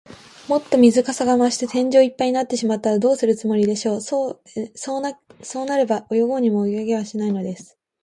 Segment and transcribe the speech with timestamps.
[0.49, 4.01] もっと水かさが増して、天井いっぱいになってしまったら、どうするつもりでしょう。
[4.01, 5.01] そう
[5.67, 7.77] なれば、泳ごうにも泳げはしないのです。